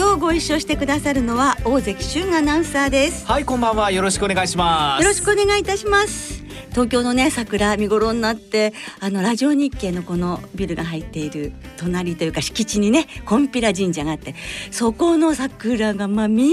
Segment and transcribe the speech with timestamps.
[0.00, 3.26] 今日ご一緒してくださるのは大関俊アナウンサーです。
[3.26, 3.90] はいこんばんは。
[3.90, 5.02] よろしくお願いします。
[5.02, 6.42] よろしくお願いいたします。
[6.70, 14.34] 東京のね桜見頃になってあのラジオ日経のこのビルが入っている隣というか敷地にね金毘羅神社があって
[14.70, 16.48] そこの桜がまあ見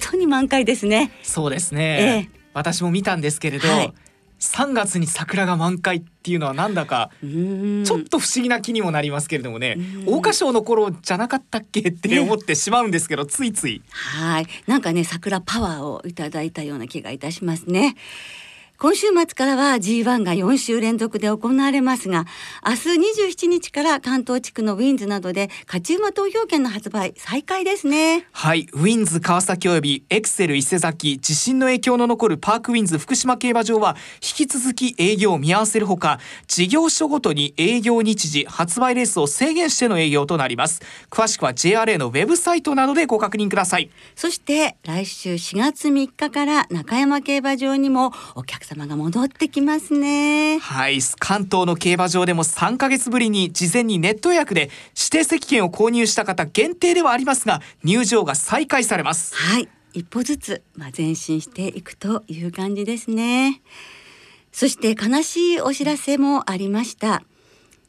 [0.00, 1.12] 事に満開ですね。
[1.22, 2.40] そうですね、ええ。
[2.52, 3.94] 私も見たんですけれど、はい
[4.40, 10.04] 3月に桜が満開っていうのはなんだかちょっと不思議な気にもなりますけれどもね、うん。
[10.04, 13.82] 桜花賞の頃じゃなかったっけってね思ってしまうんですけど、ついつい。
[13.90, 14.46] はい。
[14.66, 17.96] なんかね桜パワーをいただいたような気がいたしますね
[18.80, 22.26] 今週末からは G1 が4週連続で行われますが
[22.64, 28.28] 明日27日から関東地区のウィンズなどで勝ち馬投票券の発売再開ですね。
[28.30, 28.68] はい。
[28.72, 40.82] ウィンズ川崎およびエクセル伊勢崎地震の影響の残るパークウィンズ福島競馬場は引き続き営業を見合わせるほか事業所ごとに営業日時発売レースを制限しての営業となります。
[41.10, 43.90] 詳しくは JRA のウェブサイトなどでご確認ください。
[44.14, 50.58] そして来週4月3日から中山競馬場にもお客様が戻ってきますね。
[50.58, 59.34] はい関東の競馬場でも3ヶ月ぶりに事前にネット予約で指定席券を購入した方限定ではありますが入場が再開されます。
[59.34, 63.62] はい一歩ずつ、まあ、前進していくという感じですね。
[64.52, 67.22] そして悲しいお知らせもありました。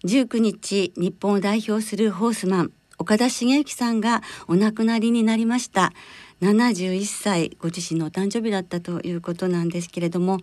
[0.05, 5.94] 19日日本を代表するホースマン岡田茂之さんがお亡くなりになりました
[6.41, 10.39] 71歳ご自身のお誕生日だったということなんですけれども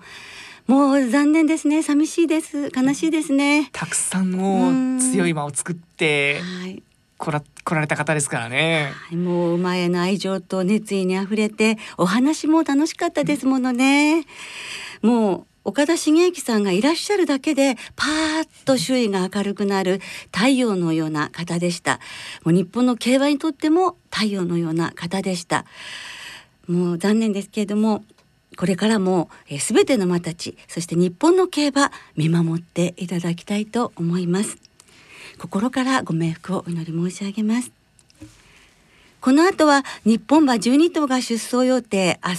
[0.66, 1.82] もう残念ですね。
[1.84, 2.72] 寂しいです。
[2.74, 3.68] 悲しいですね。
[3.72, 6.82] たくさんの強い馬を作ってはい。
[7.18, 8.92] こら来られた方ですからね。
[8.92, 9.16] はい。
[9.16, 14.24] もう馬への愛情と熱意にあふれてお話も楽しかったですものね。
[15.02, 20.00] もう岡田茂之さんがいらっしゃるだけでパーッと周囲が明るくなる
[20.32, 21.99] 太陽のような方でした。
[22.44, 25.65] もう日本の競馬にとっても太陽のような方でした。
[26.69, 28.04] もう残念ですけれども
[28.56, 34.59] これからもえー全ての馬たちそして日本の競馬見守っていただきたいと思います。
[35.37, 37.75] 心からご冥福をお祈り申し上げます。
[39.26, 42.37] この後は日本馬12頭が出走予定明日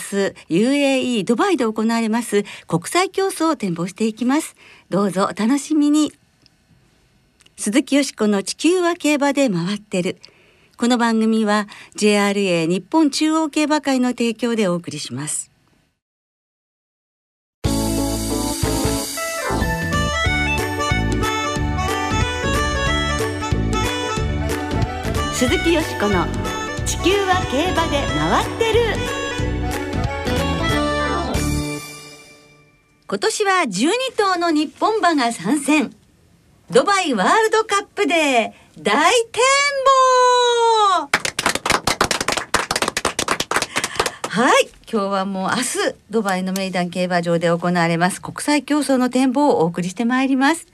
[0.49, 4.55] UAE ドバイで行われます国際競争を展望していきます。
[4.89, 6.13] どうぞお楽しみに。
[7.57, 10.17] 鈴木よしこの地球は競馬で回ってる。
[10.77, 15.51] この番組は JRA 日本中央競馬会の提供でお送りします。
[25.33, 26.46] 鈴木よしこの
[26.87, 28.79] 地球は競馬で回ってる。
[33.05, 35.93] 今年は12頭の日本馬が参戦。
[36.71, 39.43] ドバイワールドカップで大展
[41.01, 41.09] 望。
[44.29, 44.69] はい。
[44.89, 45.63] 今日はもう明日
[46.09, 48.21] ドバイのメイダン競馬場で行われます。
[48.21, 50.67] 国際競争の展望をお送りしてまいります。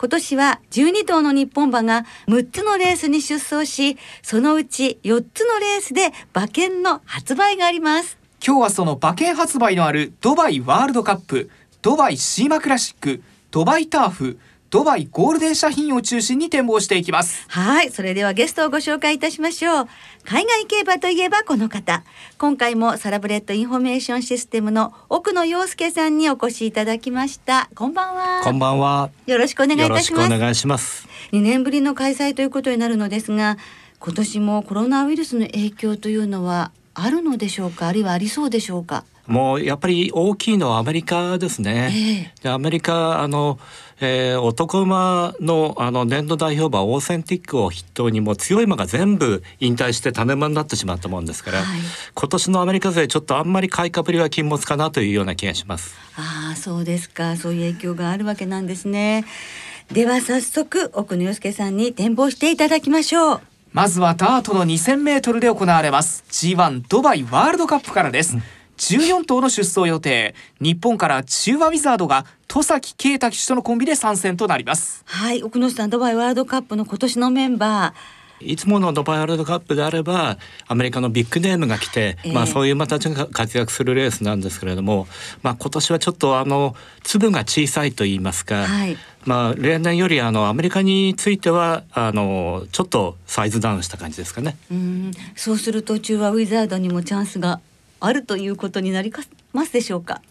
[0.00, 8.16] 今年は12頭の日本馬が6つのレースに出走しそのうち4つのレースで馬券の発売があります。
[8.40, 11.50] 今日はその馬券発売のあるドバイワールドカップ
[11.82, 14.38] ドバイシーマクラシックドバイターフ
[14.70, 19.88] ドバイゴールデンシャヒーンを中心に展望していきますはい、それではゲストをご紹介いたしましょう。
[20.26, 22.02] 海外競馬といえばこの方。
[22.36, 27.70] 今回もサラブレッドインフォメーションシステムの奥野陽介さんにお越しいただきました。
[27.74, 28.42] こんばんは。
[28.44, 29.10] こんばんは。
[29.26, 30.26] よろしくお願いいたします。
[30.26, 31.08] しくお願いします。
[31.32, 33.56] 2年ぶりの開催ということになるのですが、
[34.00, 39.04] 今年もコロナウイルスの影響というのはあるのでしょうか、あるいはありそうでしょうか？
[39.26, 42.34] もうやっぱり大きいのはアメリカですね。
[42.42, 43.58] でアメリカあの、
[44.00, 51.80] えー男馬のあの年度代表馬オーセンティックを筆頭にもう強い馬が全部引退して種馬になってしまったもんですから、はい
[52.14, 55.94] 今年のアメリカ勢ちょっとあんまり買いかぶりは禁物かなというような気がします。
[56.16, 57.36] ああ、そうですか。
[57.36, 59.24] そういう影響があるわけなんですね。
[59.92, 63.40] では早速奥野陽介さんに展望していただきましょう。
[63.72, 68.36] まずはダートの2000メートルで行われます G1 ドバイワールドカップからです。
[68.78, 70.34] 14頭の出走予定。
[70.60, 75.02] 日本から中和ウィザードが戸崎圭太騎手とのコンビで参戦となります。
[75.04, 78.18] はい、奥野さん、ドバイワールドカップの今年のメンバー。
[78.40, 85.08] いつものドバイワールドカップであればアメリカのビッグネームが来て、えー、まあ、そういうまた活躍するレースなんですけれども、
[85.42, 94.56] まあ、今年はちょっとあの粒が小さいと言いますか、はい、まあ、例年よりあのアメリカについてはあのちょっとサイズダウンした感じですかね。
[94.70, 95.10] うん。
[95.34, 97.60] そうすると中はウィザードにもチャンスが
[98.00, 99.12] あるということになり
[99.52, 100.22] ますでしょうか？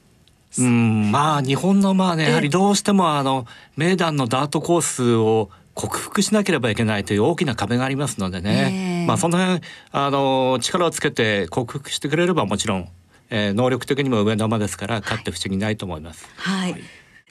[0.57, 9.61] うんまあ日本のまあねやはりどうしてもあの名段のダートコースを克服しなければいけないという大きな壁がありますのでね、まあその辺
[9.91, 12.89] あの力をつけて克服してくれればもちろん、
[13.29, 16.27] えー、能力的にも上玉ですから勝って不思議ないと思います。
[16.37, 16.81] はい、はい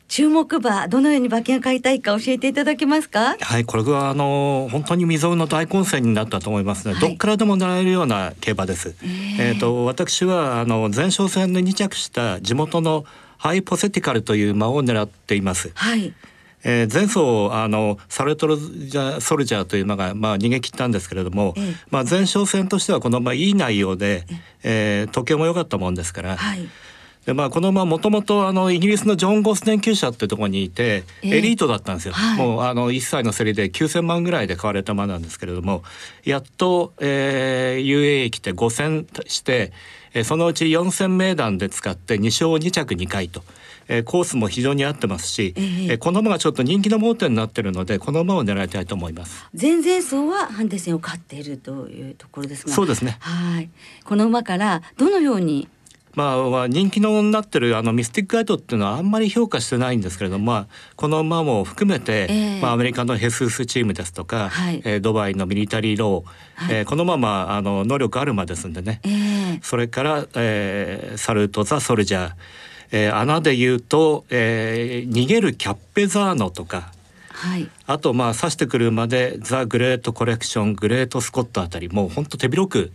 [0.08, 3.36] 注目馬どのように馬券買いたいか教えていただけますか？
[3.40, 8.94] はいこれはあの本当に未曾有の大混戦になったと思いますね、はい、どっからでも狙えるような競馬です。
[9.38, 13.04] えっ、ー、と私はあの前哨戦で2着した地元の
[13.36, 15.72] ハイポセティカルという馬を狙っています。
[15.74, 16.14] はい。
[16.68, 24.24] えー、前走あのサルトルジャソルジャーという馬が、まあ、逃げ切ったんですけれども、ええ、まあ、前哨戦としてはこの馬いい内容で、
[24.64, 26.36] えー、時計も良かったもんですから。
[26.36, 26.68] はい
[27.26, 35.82] でまあ、この馬もともとあのイギリスのジョン・ゴス研究者ってところにいてエリートだったんですよ、はい、もうあの1歳の競りで9,000万ぐらいで買われた馬なんですけれども
[36.24, 39.72] やっと、えー、UAE 来て5戦して、
[40.14, 43.42] えー、そのうち4,000名段で使って2勝2着2回と。
[43.88, 49.46] えー、コースも非常に合ってますし、えー、この馬がちょっと人気の盲点になってるのでこの馬を狙いたいと思います。
[49.52, 52.72] 前々走はハンデ戦を勝っているというところですが。
[52.72, 53.18] そうですね。
[53.20, 53.70] はい。
[54.04, 55.68] この馬からどのように
[56.16, 60.66] まあ、人気のなってるあのミスティックアイトっていうのはあんまり評価してないんですけれども、まあ、
[60.96, 72.32] この馬も含めて、えー、まあ、アメリカのヘスースチームですとか、はい、えー、ドバイのミリタリーロー、はい、えー、このままあの能力ある馬ですんでね、えー、それから、えー、サルト・ザ・ソルジャー、
[72.92, 76.92] えー、穴で言うと、えー、逃げるキャッペザーノとか、
[77.28, 82.92] はい、あとまあ指してくるまでザ・グレート・コレクショングレート・スコットあたりもう本当手広く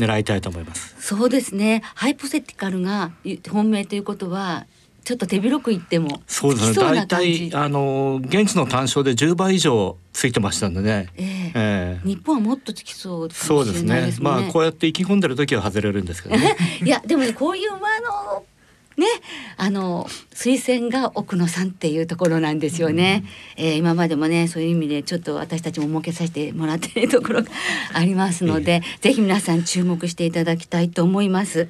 [0.00, 0.94] 狙いたいと思います。
[0.98, 1.82] そうですね。
[1.94, 3.12] ハイポセティカルが
[3.50, 4.66] 本命ということは
[5.04, 6.74] ちょっと手広く言ってもそうですね。
[6.74, 14.12] 大体あの現地の単勝で10倍以上ついてましたんでね、えー、えー、日本はもっとつきそう、ね、そうですね。
[14.20, 16.56] まあこうやって意気込んでる時は外れるんですけどね。
[16.84, 18.44] いやでもねこういう馬の
[19.00, 19.06] ね、
[19.56, 20.04] あの
[20.34, 23.24] 推薦が奥野さんっていうところなんですよね、
[23.58, 27.48] うん、えー、今までもねそういう意味でちょっと私たちも設けさせてもらっているところが
[27.94, 31.68] ありますので、えー、ぜひ皆さん注目していただきたいと思います。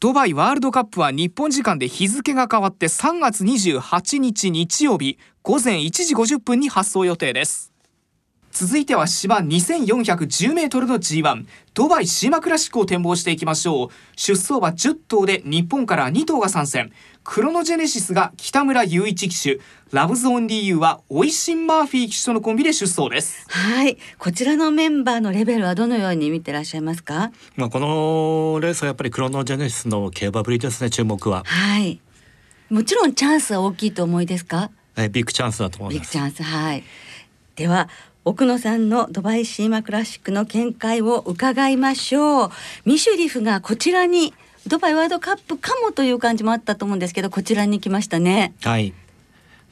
[0.00, 7.73] ドバイワールドカップは日本時間で日付が変わって3月28日日曜日午前1時50分に発送予定です
[8.54, 13.88] 続いては芝2410メートルの G1 ドバイシーマクラシックを展望していきましょう。
[14.14, 16.92] 出走馬10頭で日本から2頭が参戦。
[17.24, 19.58] クロノジェネシスが北村雄一騎手。
[19.90, 23.44] ラブズオンリーユーはオイシンマーフィー騎手とのコンビで出走です。
[23.48, 23.98] はい。
[24.18, 27.32] こちらのメンバーのレベルはどのように見てらっしゃいますか？
[27.56, 31.42] まあこのレースはやっぱりクロノジェネシスの競馬ぶりですね注目は。
[31.44, 32.00] はい。
[32.70, 34.70] もちろんチャンスは大きいと思いですか？
[34.96, 36.14] えビッグチャンスだと思います。
[36.14, 36.44] ビッグチャンス。
[36.44, 36.84] はい。
[37.56, 37.88] では
[38.26, 42.50] 奥野さんのドバイシーマクラシックの見解を伺いましょう
[42.86, 44.32] ミシュリフがこちらに
[44.66, 48.94] ドバイワールドカップかもという感じもあったと思うんですけどこちらに来ましたねはい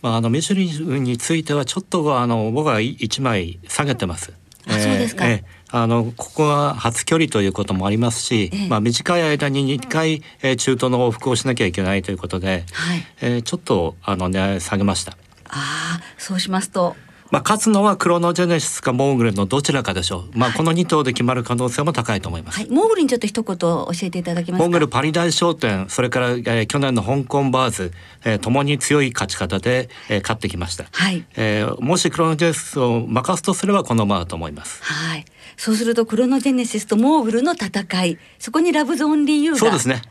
[0.03, 4.33] まあ、あのミシュリフについてはちょっとあの僕は一枚下げてます。
[4.67, 5.29] あ、そうですか。
[5.29, 15.13] えー、あのここは初距離ということもありますし、えまあ短い間に2回、えー、中東の往復をしなきゃいけないということで、はい、えー、ちょっとあの値下げました。
[15.13, 16.97] ああ、そうしますと
[17.33, 20.39] まあ、勝つのはクロノジェネシスかモーグルのどちらかでしょう。
[20.39, 22.59] まあ、この2頭で決まる可能性も高いと思います。
[22.59, 27.93] はい、モーグルにちょっと一言教えていただけますモーグルパリ大商店、それから、えー、去年の香港バーズ、
[28.27, 30.85] えー、ともに強い勝ち方で、えー、勝ってきました。
[30.93, 31.25] はい。
[31.37, 34.85] えー、もしクロノジェネシスを任すとすればこの馬だと思います。
[34.85, 35.25] はい。
[35.57, 39.59] そうするとクロノジェネシスとモーグルの戦い、そこにラブゾーンリーユーが。
[39.59, 40.03] そうですね。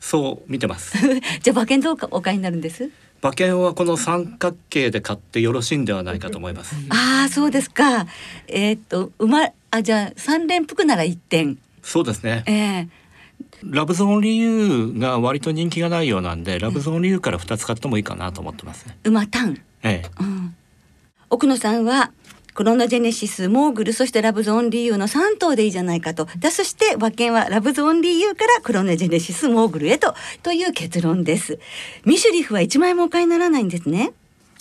[0.00, 0.98] そう見てます。
[1.42, 2.90] じゃあ馬券どうかお買いになるんです？
[3.22, 6.76] 馬券はこの三角形で買ってよろしいんではないかと思います。
[6.90, 8.06] ああ、そうですか。
[8.46, 11.58] えー、っと、馬、あ、じゃあ、三連複なら一点。
[11.82, 12.44] そうですね。
[12.46, 13.06] ええー
[13.64, 18.96] ラブゾーン理由が割と人気がないようなんで、ラブゾーン理由から二つ買ってもいいかなと思ってますね。
[19.04, 19.60] 馬単。
[19.82, 20.10] ええ。
[20.20, 20.54] うん。
[21.30, 22.12] 奥野さんは
[22.56, 26.26] クロノジェネシス、モーグル、そしてラブズオンリーユーの3頭でいいじゃないかと。
[26.38, 31.58] だそして馬券はラブズオンリーユーからクロノジェネシス、モーグルへと、という結論です。
[32.06, 34.14] ミシュリフは1枚もお買いにならないんですね。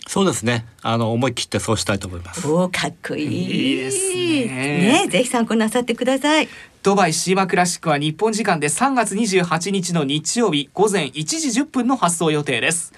[0.08, 0.66] そうですね。
[0.82, 2.46] あの思い切ってそうしたいと思います。
[2.46, 3.26] おかっこいい。
[3.28, 5.06] いいですね。
[5.06, 6.50] ね、ぜひ参考なさってください。
[6.84, 12.94] ドバイシーマクラシックは日本時間で3月28日の日曜日午前1時10分の発送予定です。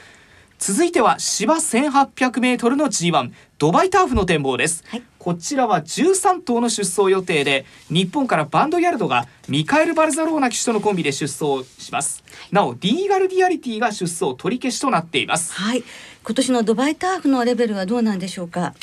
[0.60, 5.04] 続いては芝 1800m の G1 ドバイターフの展望です、はい。
[5.20, 12.24] こちらは13頭の出走予定で日本からバンドギャルドがミカエル・バルザローナ騎手とのコンビで出走します。
[12.52, 15.54] なおリーガル・リアリティが出走取り消しとなっています。
[15.54, 15.84] はい。
[16.24, 18.74] 今年のドバイターフのレベルはどうなんでしょうか？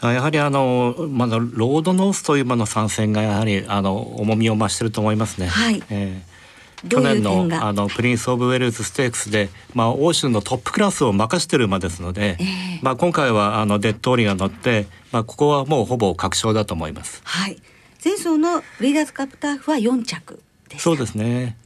[0.00, 5.48] あやはりあのまだロードノースという馬の参戦がやはりあの重みを増してると思いますね。
[5.48, 5.82] はい。
[5.90, 6.37] えー
[6.88, 12.80] 去年のあのプリンス・オブ・ウェルズ・ステークスで、まあ、欧州のトップクラスを負かしてる馬ですので、ええ。
[12.82, 17.20] まあ、今回はあのデットーリが乗って、まあ、ここはもうほぼ確勝だと思います。
[17.24, 17.56] はい。
[18.04, 20.40] 前走のブリーダーズカップターフは4着
[20.76, 21.56] そうですね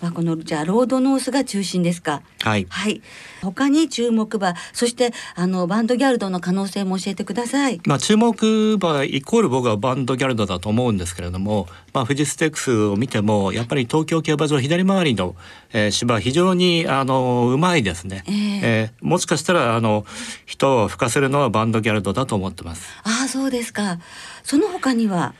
[0.00, 2.22] まあ、このじゃあロードノースが中心ですか。
[2.42, 2.66] はい。
[2.68, 3.02] はい。
[3.42, 7.80] 他に注目馬そしてあのバンドギャルドの可能性も教えてください。
[7.86, 15.36] まあ、注目馬イコール僕はバンドギャルドだと思うんですけれども、まあ、富士ステークスを見てもやっぱり東京競馬場左回りの、
[15.72, 18.60] えー、芝非常にあのうまいですね、ええ。
[18.62, 20.04] えーもしかしたらあの
[20.46, 22.88] 人を吹かせるのはバンドギャルドだと思ってます。
[23.02, 23.98] ああそうですか。
[24.44, 25.34] その他には？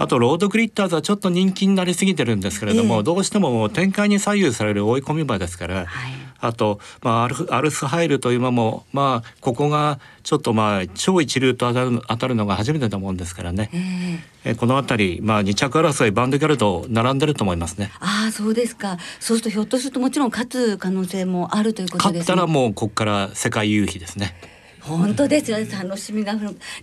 [0.00, 13.68] あとロードグリッターズはちょっと人気になりすぎてるんですけれども、ええどうしても展開に左右される追い込み馬ですから、はいあと、まあ、アルフアルスハイルという馬も、まあ、ここがちょっとまあ超一流と当たる当たるのが初めてだもんですからね。
[13.74, 17.92] えええーこの辺り、まあ、2着争いバンドギャルド並んでると思いますね。
[18.00, 24.34] ああそうですかそうするとひょっとするともちろん勝つ可能性もあるということですね勝ったらもうここから世界夕日ですね。
[24.80, 26.34] 本当ですよ楽しみが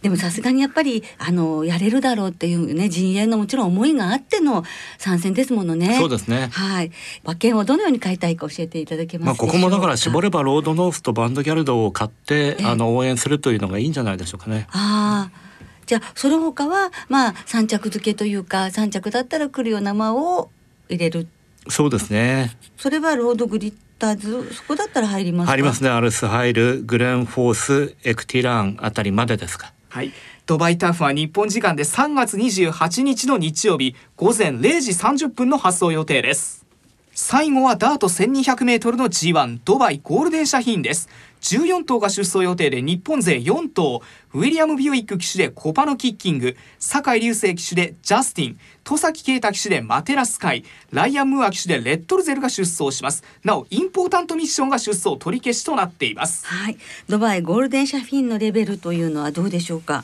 [0.01, 4.63] でもさすがにやっぱりあのやれるだろうっていうね陣営のもちろん思いがあっての
[4.97, 5.97] 参戦ですものね。
[5.97, 6.49] そうですね。
[6.51, 6.91] はい。
[7.23, 9.53] 馬券をどのように買いたいか教えていただけまあ、ますでしょうか。
[9.53, 12.65] ここもだから絞ればロードノースとバンドギャルドを買って、ええ。
[12.65, 14.67] あの応援するというのがいいんじゃないでしょうかね。
[14.71, 15.47] ああ。
[15.85, 20.49] じゃあその他はまあ三着付けというか三着だったら来るような馬を
[20.89, 21.27] 入れる。
[21.69, 22.57] そうですね。
[22.77, 25.51] それはロードグリッターズそこだったら入りますか？
[25.51, 25.89] 入りますね。
[25.89, 29.73] アルスハイル、グレンフォース、エクティランあたりまでですか。
[29.89, 30.11] はい
[30.45, 36.65] ドバイターフは日本時間で3月28日の日曜日午前0時30分の発走予定です
[37.13, 41.09] 最後はダート 1200m の G1 ドバイゴールデンシャヒーンです
[41.41, 44.01] 14頭が出走予定で日本勢4頭
[44.33, 53.23] ウィリアム・ビューイック騎手でコパノ・キッキング坂井瑠星騎手でジャスティン戸崎圭太騎手でマテラスカイライアン・ムーア騎手でレッドルゼルが出走します。
[53.43, 56.45] なおインポータントミッションが出走取り消しとなっています。
[56.45, 56.77] はい。
[57.07, 60.03] ドバイゴールデンシャフィンのレベルというのはどうでしょうか？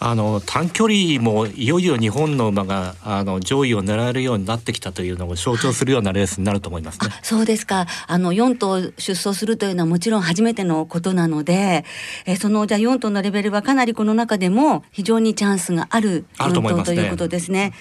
[0.00, 7.08] あの短距離もいよいよ日本の馬があの上位を狙えるようになってきたというのを象徴するようなレースになると思いますね。
[7.10, 11.84] あそうですかあの4頭出走するというのはもちろん初めてのことなので
[12.26, 17.72] えそのじゃあ4頭のレベルはかなりこの中でも非常にチャンスがある4あるとということですね。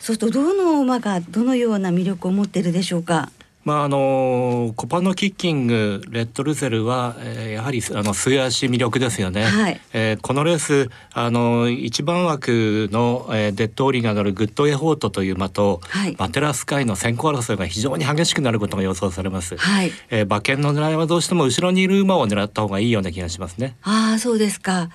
[0.00, 3.30] そうするとどの馬がどのような魅力を持っているでしょうか？
[3.64, 9.44] まああのコパノキッキングレッドルゼルは、えーやはりあの末脚魅力ですよね。
[9.44, 19.56] はいえーこのレースあの一番枠の、えーデッドオーリーが乗るグッドエフォートという馬と、はいマテラスカイの先行争いが非常に激しくなることが予想されます。
[19.56, 19.92] はい。
[20.10, 23.76] えー馬券の狙いはどうしても後ろにいる馬を狙った方がいいような気がしますね。
[23.82, 24.88] ああそうですか。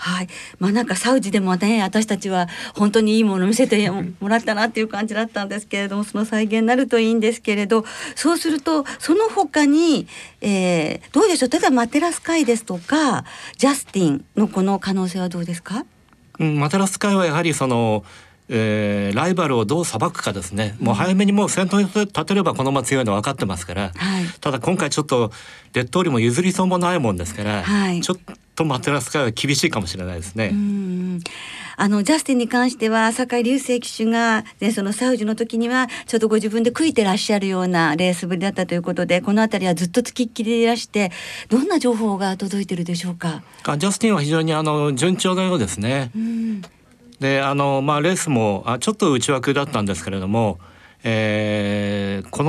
[0.00, 0.28] はい、
[0.58, 7.84] まあなんかサウジでもね私たちは本当にいいものを見せてもらったなっていう感じだったんですけれどもその再現になるといいんですけれど
[8.16, 10.06] そうするとその他に、
[10.40, 11.50] えー、どうでしょう？
[11.50, 13.24] 例えばマテラスカイですとか
[13.58, 15.84] ジャスティンのこの可能性はどうですか？
[16.38, 18.02] うん、マテラスカイはやはりその、
[18.48, 24.24] えーライバルをどう裁くかですね、もう早めにもう先頭に立てればこの馬強いの分かってますから、はい。
[24.40, 25.32] ただ今回ちょっと
[25.72, 28.00] デッドオーリーも譲りそうもないもんですから、はい。
[28.00, 28.18] ちょっ
[28.54, 30.50] とマテラスカイは厳しいかもしれないですね。
[30.52, 31.20] うん
[31.76, 41.10] あのジャスティンに関しては酒井流星騎手が、ね、そのサウジの時にはちょっとご自分で悔いてらっしゃるようなレースぶりだったということでこの辺りはずっとつきっきりでいらして
[41.48, 43.42] どんな情報が届いてるでしょうか？
[43.64, 46.10] あジャスティンは非常にあの順調のようですね。
[46.14, 46.62] うん
[47.18, 50.58] であのまあレースもあちょっと内枠だったんですけれども、
[51.04, 52.42] えーこ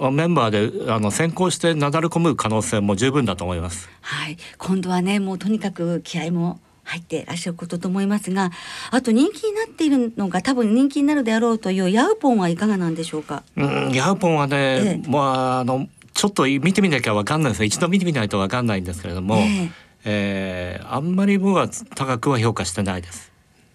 [0.00, 3.88] のメンバーであの先行してなだれ込む可能性も十分だと思います。
[4.00, 8.50] はい、今度はねもうとにかく気合も入ってらっしゃることと思いますが
[8.90, 13.44] あと人気になっているのが多分人気になるであろうというヤウポンはいかがなんでしょうか？
[13.56, 19.70] うん、ヤウポンはね、ええまああのちょっと見てみなきゃわかんないです一度見てみないとわかんないんですけれども、え
[20.04, 23.30] えーあんまり僕は高くは評価してないです。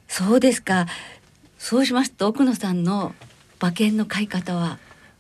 [0.08, 0.88] そうですか。
[1.58, 3.14] そうしますと奥野さんの
[3.60, 4.78] 馬券の買い方は？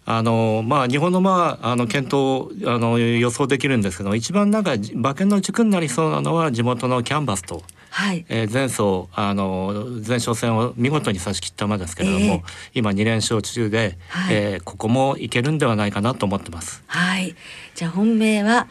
[0.09, 8.25] あのまあ日本のまああの検討あの予想できるんですけど一番なんか馬券の軸になりそうなのは地元のキャンバスと、はい。
[8.29, 16.83] えー前走あの前哨戦を見事に差し切った馬ですけれども、ええ今2連勝中で、はいえーここもいけるんではないかなと思ってます。
[16.87, 17.35] はい。
[17.75, 18.67] じゃあ本命は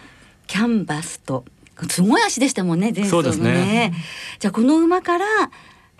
[0.46, 1.44] キャンバスと
[1.90, 3.92] すごい足でしたもんね前走のねそうですね
[4.38, 5.26] じゃあこの馬から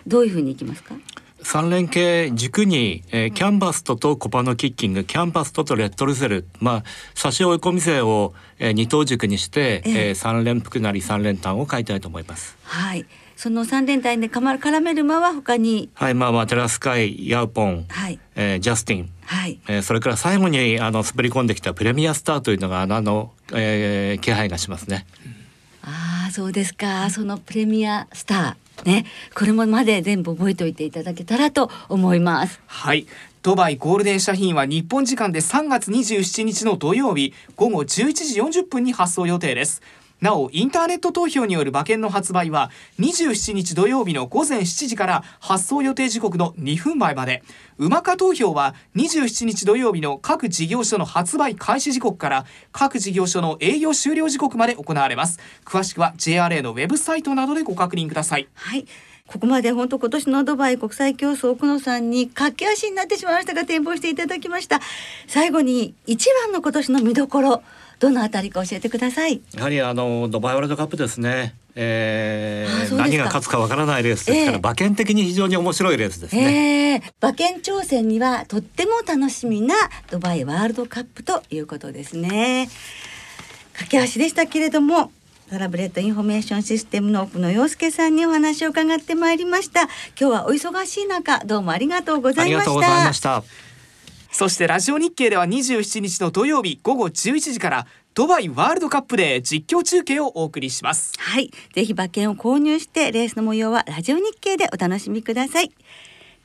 [0.07, 0.95] どういうふうにいきますか？
[1.49, 6.45] 三連系軸に、えーキャンバストとコパのキッキングキャンバストとレッドルゼル。
[6.59, 6.83] まあ
[7.15, 10.07] 差し追い込み勢を、えー、二等軸にして、ええ。
[10.09, 12.57] えー三連複なり三連単を買いたいと思います。
[12.63, 13.05] はい。
[13.37, 15.89] その三連単でかま絡める馬は他に？
[15.93, 18.19] はいまあマテラスカイヤウポン、はい。
[18.35, 19.09] えージャスティン。
[19.25, 19.57] はい。
[19.69, 25.05] えーそれから最後にあの滑り込んできたプレミアスターというのがあの、えー気配がしますね。
[25.81, 27.09] ああそうですか。
[27.09, 32.59] そのプレミアスターねこれもまで全部覚えておいていただけたらと思います。
[32.65, 33.07] はい。
[33.43, 39.81] ドバイゴールデン社品は日本時間で3月27日の土曜日午後11時40分に発送予定です。
[40.21, 47.43] なおインターネット投票による馬券の発売は27日土曜日の午前7時から発送予定時刻の2分前まで。
[47.77, 55.39] 馬化投票は27日土曜日の各事業所の発売開始時刻から各事業所の営業終了時刻まで行われます。
[55.63, 58.47] 詳しくは JRA のウェブサイトなどでご確認ください。
[58.55, 58.85] はい。
[59.27, 64.79] ここまで本当今年のドバイ国際競争奥野さんに駆け足になってしまいましたが展望していただきました。
[65.27, 67.61] 最後に一番の今年の見どころ。
[67.99, 69.41] どのあたりか教えてください。
[69.53, 71.55] やはりあのドバイワールドカップですね。
[71.75, 74.57] えー何が勝つかわからないレースですから、ええ。
[74.57, 76.93] 馬券的に非常に面白いレースですね。
[76.93, 79.75] えー、馬券挑戦にはとっても楽しみな
[80.09, 82.69] ドバイワールドカップということですね。
[83.73, 85.11] 駆け足でしたけれども
[85.49, 89.83] サラブレッドインフォメーションシステムの奥野洋介さんにお話を伺ってまいりました。
[89.83, 92.63] 今日はお忙しい中どうもありがとうございま
[93.13, 93.43] した。
[94.37, 105.71] そしてラジオ日経では27日の土曜日午後11時からドバイワールドカップで実況中継をお送りしますはい、ぜひ馬券を購入してレースの模様はラジオ日経でお楽しみください。
[105.71, 105.75] 今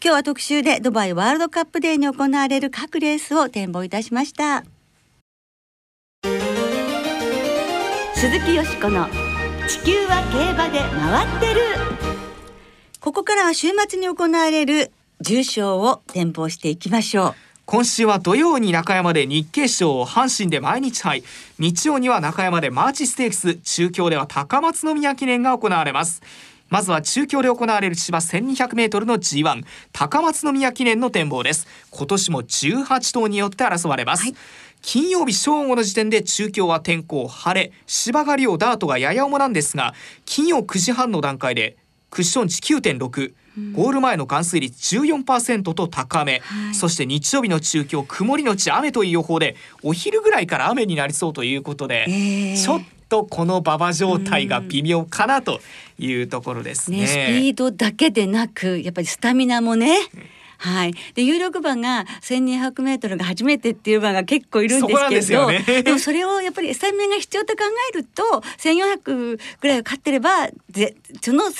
[0.00, 4.64] 日は特集でドバイワールドカップデーに行われる各レースを展望いたしました。
[8.14, 9.06] 鈴木よしこの
[9.68, 11.60] 地球は競馬で回ってる。
[13.00, 17.51] ここからは週末に行われる重賞を展望していきましょう。
[17.64, 21.22] 今週は土曜に中山で日経賞阪神で毎日杯。
[21.60, 23.54] 日曜には中山でマーチステークス。
[23.54, 26.22] 中京では高松宮記念が行われます。
[26.70, 31.68] まずは中京で行われる芝 1200m の G1 高松宮記念の展望です。
[31.90, 34.34] 今年も18頭によって争われます、はい。
[34.82, 37.72] 金曜日正午の時点で中京は天候晴れ。
[37.86, 39.94] 芝刈りをダートがやや重なんですが
[40.24, 41.76] 金曜9時半の段階で
[42.10, 43.34] クッション値9.6
[43.74, 46.74] ゴール前の含水率14%と高め、はい。
[46.74, 55.60] そして日曜日の中京曇りのち雨という予報でお昼ぐらいから雨になりそうということで、えーちょっとこの馬場状態が微妙かなと
[55.98, 57.00] いうところですね。
[57.00, 59.98] ね、スピードだけでなくやっぱりスタミナもね、
[60.62, 65.82] はい、で有力馬が1200メートルが初めてっていう馬が結構いるんですけどでね。
[65.82, 68.22] でもそれをやっぱりスタミナが必要と考えると
[68.58, 71.52] 1400ぐらいを勝ってればぜその1400メ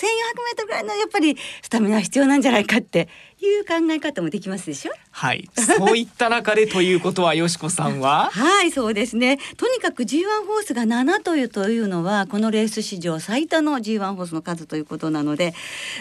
[0.53, 3.09] ートルぐらいのやっぱりスタミナが必要なんじゃないかって
[3.41, 4.93] いう考え方もできますでしょ？
[5.11, 8.31] はい、そういった中でということはよしこさんは？
[8.33, 9.39] はいそうですね。
[9.57, 15.55] とにかく G1 ホースが7というというのはこのレース史上最多の G1 ホースの数ということなので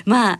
[0.06, 0.40] まあ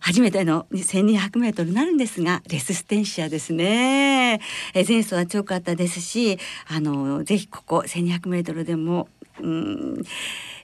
[0.00, 4.40] 初めての1200メートルになるんですがレスステンシアですね。
[4.74, 9.08] え前走は強かったですしあのぜひここ1200メートルでも
[9.40, 10.02] うん、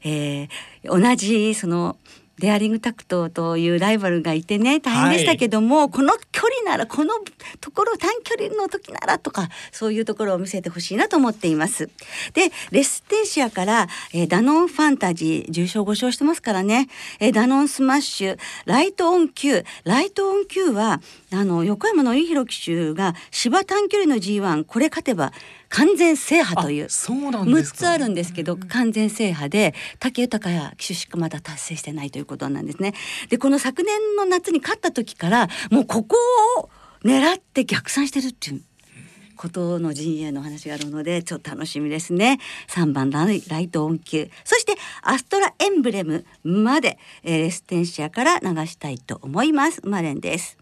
[0.03, 0.49] えー
[0.85, 1.96] 同じその
[2.38, 7.14] デアリングタクトというライバルがいてね大変でしたけども、この距離ならこの
[7.61, 11.88] ところ短距離の時ならとかそういうところを見せてほしいなと思っています。
[12.35, 16.88] でレシステンシアから、えーダノンファンタジー重賞5勝してますからね、
[17.20, 21.01] えーダノンスマッシュライトオン Q ライトオン Q は
[21.33, 25.33] あの横山典弘騎手が芝短距離の G1 これ勝てば
[25.68, 26.87] 完全制覇という。
[26.87, 27.77] あそうなんですか。
[27.77, 32.94] 6つあるんですけど完全制覇で武豊や騎手しかまだ達成してないということなんですね。
[33.29, 36.16] でこの昨年の夏に勝った時からもうここ
[36.59, 36.70] を
[37.05, 38.62] 狙って逆算してるっていう。
[39.37, 42.38] ことの陣営の話があるのでちょっと楽しみですね。
[42.68, 44.31] 3番ライトオンキュー。
[44.44, 49.87] そしてアストラエンブレムまで、えーレシステンシアから流したいと思います。
[49.87, 50.57] 馬連です。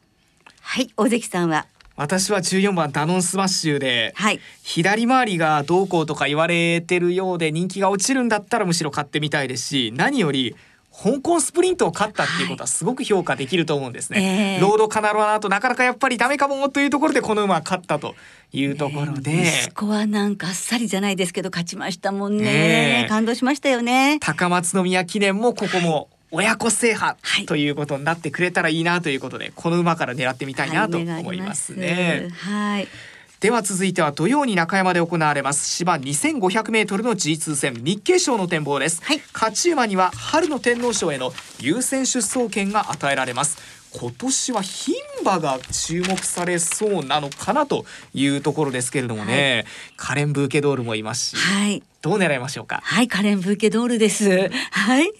[0.60, 4.40] はい大関さんは私は14番ダノンスマッシュで、はい。
[4.62, 10.56] 左回りがどうこうとか言われてるようで人気が落ちるんだったらむしろ買ってみたいですし何より
[10.96, 14.54] 香港スプリントを勝ったっていうことはすごく評価できると思うんですね。
[14.54, 14.60] ええ。
[14.60, 18.14] ロードカナロアの後なかなかやっぱりダメかもというところでこの馬は勝ったと
[18.52, 22.44] いうところで、息子はなんかあっさりじゃないですけど勝ちましたもんね。
[22.44, 23.08] ねえ。
[23.08, 24.18] 感動しましたよね。
[24.20, 27.46] 高松宮記念もここも親子制覇はい。
[27.46, 32.28] ということになってくれたらいいなということでこの馬から狙ってみたいなと思いますね。
[32.38, 32.88] はい。
[33.40, 35.68] では続いては土曜に中山で行われます。
[35.68, 39.20] 芝 2500m の G2 戦日経賞の展望です、はい。
[39.34, 43.58] 勝ち馬には春の天皇賞への優先出走権が与えられます。
[43.92, 49.66] 今年は牝馬が注目されそうなのかなというところですけれどもね、
[49.96, 51.82] カレン・ブーケドールもいますしはい。
[52.02, 52.80] どう狙いましょうか？
[52.82, 54.50] はい、カレン・ブーケドールです。
[54.70, 55.12] はい。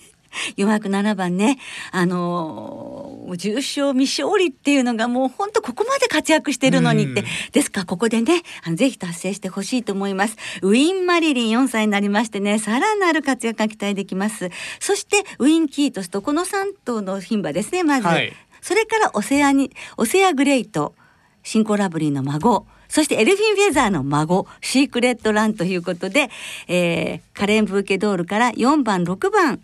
[0.57, 1.59] 4枠7番ね、
[1.91, 10.37] あのー重賞未勝利っていうのがもう本当ここまで活躍してるのにって、うんですからここでね、あのぜひ達成してほしいと思います。
[10.63, 14.51] ウィン・マリリン4歳になりましてね、さらなる活躍が期待できます。
[14.79, 18.07] そしてウィン・キートスとこの3頭の牝馬ですね、まず。
[18.07, 20.95] はいそれからオセアに、オセアグレイト、
[21.43, 26.31] シンコラブリーの孫、そしてエルフィン・フェザーの孫、シークレット・ランということで、
[26.67, 29.61] えーカレン・ブーケドールから4番、6番、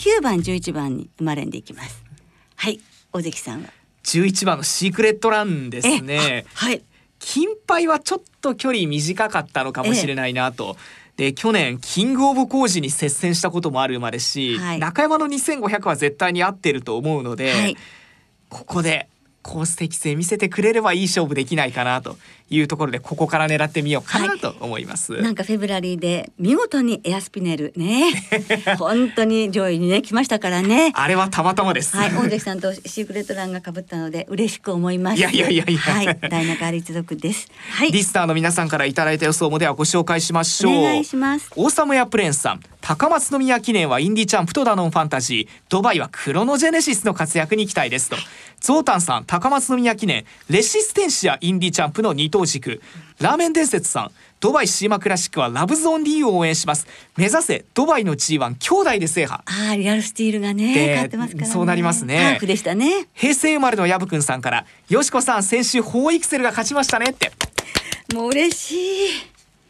[0.00, 2.02] 9番、11番に生まれんでいきます。
[2.56, 2.80] はい、
[3.12, 3.68] 大関さんは
[4.04, 6.82] ？11番のシークレットランですえねあはい。
[7.18, 10.78] 金杯はちょっと距離短かったのかもしれないなと。
[11.18, 17.76] で去年キングオブコージに接戦したこともある馬ですし、はい中山の2500は絶対に合ってると思うので、はい。
[18.48, 19.06] ここで
[19.42, 22.16] コース適性見せてくれればいい勝負できないかなと
[22.50, 25.20] いうところでここから狙ってみようかなと思います。
[25.22, 28.12] なんかフェブラリーで見事にエアスピネルね。
[28.78, 30.92] 本当に上位にね来ましたからね。
[30.94, 31.96] あれはたまたまです。
[31.96, 32.12] はい。
[32.12, 35.18] 大関さんとシークレットランが被ったので嬉しく思います。
[35.18, 35.78] いやいやいやいや。
[35.78, 36.18] はい。
[36.28, 37.48] 大中原一族です。
[37.70, 37.92] はい。
[37.92, 40.78] リスターの皆さんからいただいた予想もではご紹介しましょう。
[40.78, 41.50] お願いします。
[41.56, 48.16] オーサムヤプレーンさん高松宮記念はインディチャンプとダノンファンタジードバイはクロノジェネシスの活躍に期待ですと。
[48.60, 52.80] ゾウタンさん高松宮記念レシステンシアインディチャンプの二等軸
[53.20, 56.86] ラーメン伝説さんドバイシーマクラシックはラブゾーン D を応援します。
[57.18, 59.42] 目指せドバイの G1 兄弟で制覇。
[59.44, 61.10] あーリアルスティールがねね。
[61.44, 62.16] そうなりますね。
[62.16, 63.08] ターフでしたね。
[63.12, 67.32] 平成生まれのヤブくんさんからよしこさん先週ホーイクセルが勝ちましたねって。
[68.14, 68.76] もう嬉し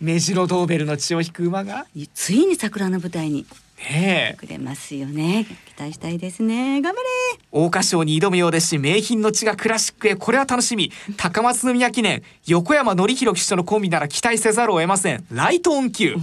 [0.01, 1.87] メジロドーベルの血を引く馬が。
[1.97, 3.45] いついに桜の舞台に
[3.79, 4.37] ねえ。
[4.37, 5.47] くれますよね。
[5.67, 6.83] 期待したいですね。
[6.83, 7.07] 頑張れ。
[7.51, 10.93] 桜花賞に挑むようですし名品の血がクラシックへこれは楽しみ。
[11.17, 15.25] 高松宮記念横山典弘騎手とのコンビなら期待せざるを得ません。
[15.31, 16.17] ライトオン級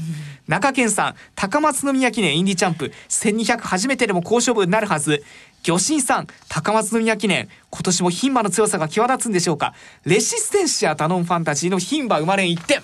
[0.47, 2.91] 中堅さん高松宮記念インディチャンプ。
[3.09, 5.23] 1200初めてでも好勝負になるはず。
[5.63, 7.49] 魚神さん高松宮記念。
[7.71, 9.73] 今年も牝馬の強さが際立つんでしょうか。
[10.05, 12.81] レシステンシアダノンファンタジーの牝馬生まれん1点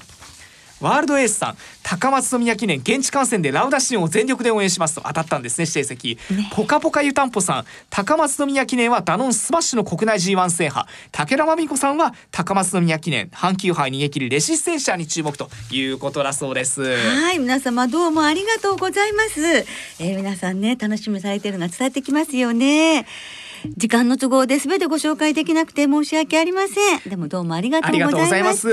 [0.84, 6.18] ワールドエースさん高松宮記念現地観戦でラウダシオンを全力で応援しますと当たったんですね指定席、
[6.52, 19.42] ポカポカ湯たんぽさん高松宮記念はダノンスマッシュの国内 G1 制覇武田真美子さんは高松宮記念阪急杯逃げ切りレシステンシアに注目ということだそうですはい、皆様どうもありがとうございます。
[19.42, 23.06] えー皆さんね、楽しみにされているのが伝わってきますよね。
[23.78, 27.10] 時間の都合で全てご紹介できなくて申し訳ありません。
[27.10, 28.68] でもどうもありがとうごりがとうございます。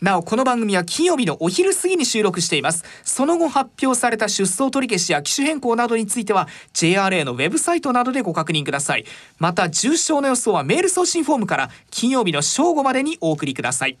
[0.00, 9.04] なおこの番組は金曜日のお昼過ぎに収録していますその後発表された出走取り消しや機種変更などについては JRA のウェブサイトなどでご確認ください
[9.38, 13.98] また重症の予想はメール送信フォームから金曜日の正午までにお送りください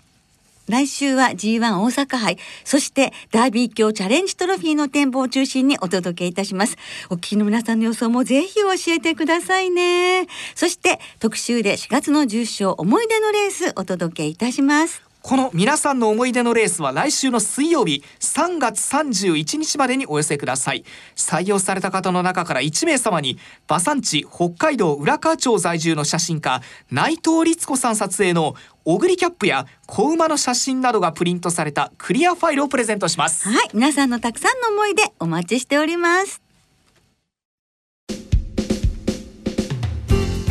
[0.68, 6.76] 来週は G1 大阪杯、そしてダービー卿チャレンジトロフィーの展望を中心にお届けいたします。
[7.10, 10.26] お聞きの皆さんの予想もぜひ教えてくださいね。
[10.54, 15.07] そして特集で4月の重賞思い出のレースお届けいたします。
[15.28, 20.86] この皆さんの思い出のレースは来週の水曜日3月31日までにお寄せください
[21.16, 23.38] 採用された方の中から1名様に
[23.68, 28.54] 馬産地北海道浦河町在住の写真家内藤律子さん撮影の
[28.86, 36.40] オグリキャップや子馬の写真などがプリントされたクリアファイルをプレゼントしますはい、皆さんのたくさんの思い出お待ちしております。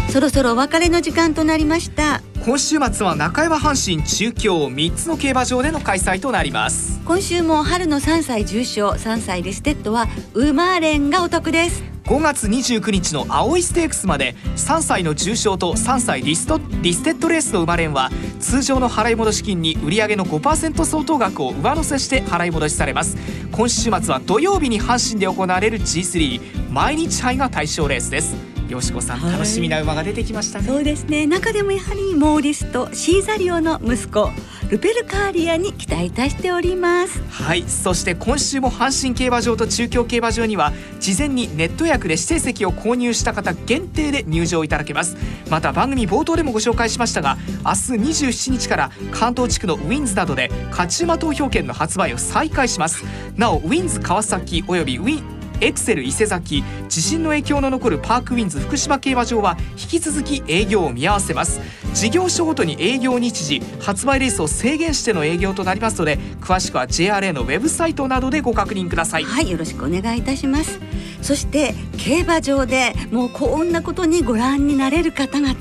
[0.09, 2.21] そろそろお別れの時間となりました。
[2.47, 7.01] 今週末は中山阪神中京3つの競馬場での開催となります。
[7.03, 11.83] 今週も春の3歳重賞3歳リステッドは馬連がお得です。
[12.05, 23.17] 5月29日の葵ステークスまで3歳の重賞と3歳リストリステッドレースの生まれんは通常の払い戻し金に売上の5%相当額を上乗せして払い戻しされます。
[23.51, 31.25] 今週末は土曜日に阪神で行われる G3 毎日杯が対象レースですよしこさんはい楽しみな馬が出てきましたねそうですね。
[31.25, 34.29] 中でもやはりモーリスとシーザリオの息子
[34.69, 37.21] ルペルカーリアに期待いたしております。
[37.29, 45.15] はいそして今週も阪神競馬場と中京競馬場には事前にネット予約で指定席を購入した方限定で入場いただけます
[45.49, 53.03] また番組冒頭でもご紹介しましたが明日27日から関東地区のウィンズなどで勝ち馬投票券の発売を再開します
[53.35, 61.61] なおウィンズ川崎およびウィンエクセル伊勢崎地震の影響の残るパークウィンズ福島競馬場は引き続き営業を見合わせます。
[61.93, 69.23] 事業所ごとに営業日時発売レースを制限しての営業となりますので詳しくは JRA のウェブサイトなどでご確認ください。
[69.23, 70.79] はいよろしくお願いいたします。
[71.21, 75.55] そして競馬場でもうこんなことにご覧になれる方々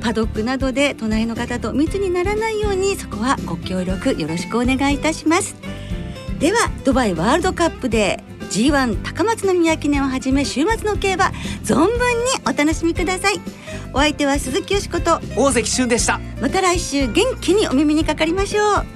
[0.00, 5.54] パドックなどで隣の方と密にならないようにそこはご協力よろしくお願いいたします。
[6.40, 11.26] ではドバイワールドカップで G1 高松宮記念をはじめ週末の競馬
[11.62, 11.96] 存分に
[12.46, 13.34] お楽しみください。
[13.92, 16.18] お相手は鈴木よしこと大関俊でした。
[16.40, 18.86] また来週元気にお耳にかかりましょう。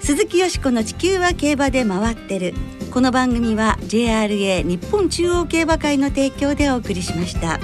[0.00, 2.54] 鈴木よしこの地球は競馬で回ってる。
[2.92, 7.58] この番組は JRA 日本中央競馬会の提供でお送りしました。